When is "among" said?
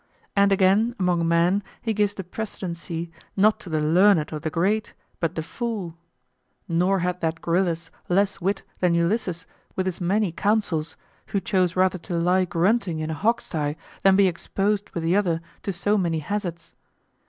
0.97-1.27